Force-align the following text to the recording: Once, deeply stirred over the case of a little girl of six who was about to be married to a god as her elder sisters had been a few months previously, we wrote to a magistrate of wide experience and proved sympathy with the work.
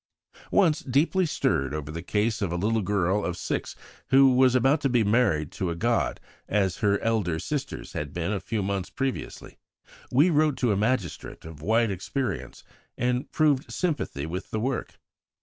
Once, 0.51 0.79
deeply 0.79 1.27
stirred 1.27 1.75
over 1.75 1.91
the 1.91 2.01
case 2.01 2.41
of 2.41 2.51
a 2.51 2.55
little 2.55 2.81
girl 2.81 3.23
of 3.23 3.37
six 3.37 3.75
who 4.07 4.33
was 4.33 4.55
about 4.55 4.81
to 4.81 4.89
be 4.89 5.03
married 5.03 5.51
to 5.51 5.69
a 5.69 5.75
god 5.75 6.19
as 6.49 6.77
her 6.77 6.99
elder 7.01 7.37
sisters 7.37 7.93
had 7.93 8.11
been 8.11 8.31
a 8.33 8.39
few 8.39 8.63
months 8.63 8.89
previously, 8.89 9.59
we 10.11 10.31
wrote 10.31 10.57
to 10.57 10.71
a 10.71 10.75
magistrate 10.75 11.45
of 11.45 11.61
wide 11.61 11.91
experience 11.91 12.63
and 12.97 13.31
proved 13.31 13.71
sympathy 13.71 14.25
with 14.25 14.49
the 14.49 14.59
work. 14.59 14.97